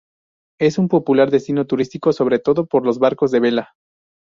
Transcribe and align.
Es 0.59 0.79
un 0.79 0.87
popular 0.87 1.29
destino 1.29 1.67
turístico, 1.67 2.11
sobre 2.11 2.39
todo 2.39 2.65
por 2.65 2.83
los 2.83 2.97
barcos 2.97 3.29
de 3.29 3.39
vela. 3.39 3.75